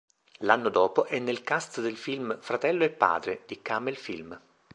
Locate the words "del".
1.79-1.95